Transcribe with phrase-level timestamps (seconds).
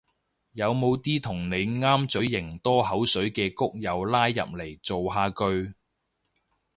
[0.53, 5.75] 有冇啲同你啱嘴型多口水嘅谷友拉入嚟造下句